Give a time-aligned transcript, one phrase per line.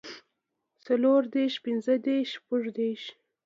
[0.85, 3.03] څلور دېرش پنځۀ دېرش شپږ دېرش